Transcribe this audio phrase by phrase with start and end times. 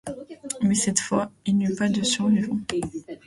[0.63, 2.57] Mais cette fois, il n'y eut pas de survivant.